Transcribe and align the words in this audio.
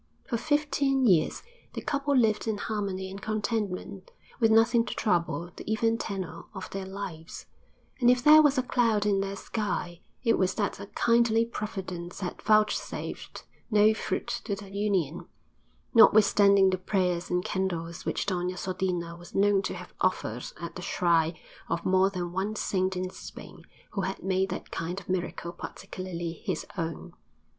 For 0.25 0.35
fifteen 0.35 1.05
years 1.05 1.43
the 1.73 1.81
couple 1.83 2.17
lived 2.17 2.47
in 2.47 2.57
harmony 2.57 3.07
and 3.11 3.21
contentment, 3.21 4.09
with 4.39 4.49
nothing 4.49 4.83
to 4.85 4.95
trouble 4.95 5.51
the 5.55 5.71
even 5.71 5.99
tenor 5.99 6.45
of 6.55 6.71
their 6.71 6.87
lives; 6.87 7.45
and 7.99 8.09
if 8.09 8.23
there 8.23 8.41
was 8.41 8.57
a 8.57 8.63
cloud 8.63 9.05
in 9.05 9.19
their 9.21 9.35
sky, 9.35 10.01
it 10.23 10.39
was 10.39 10.55
that 10.55 10.79
a 10.79 10.87
kindly 10.87 11.45
Providence 11.45 12.21
had 12.21 12.41
vouchsafed 12.41 13.45
no 13.69 13.93
fruit 13.93 14.25
to 14.45 14.55
the 14.55 14.71
union, 14.71 15.27
notwithstanding 15.93 16.71
the 16.71 16.79
prayers 16.79 17.29
and 17.29 17.45
candles 17.45 18.03
which 18.03 18.25
Doña 18.25 18.57
Sodina 18.57 19.15
was 19.15 19.35
known 19.35 19.61
to 19.61 19.75
have 19.75 19.93
offered 20.01 20.45
at 20.59 20.75
the 20.75 20.81
shrine 20.81 21.35
of 21.69 21.85
more 21.85 22.09
than 22.09 22.31
one 22.31 22.55
saint 22.55 22.97
in 22.97 23.11
Spain 23.11 23.65
who 23.91 24.01
had 24.01 24.23
made 24.23 24.49
that 24.49 24.71
kind 24.71 24.99
of 24.99 25.07
miracle 25.09 25.51
particularly 25.53 26.41
his 26.43 26.65
own. 26.75 27.13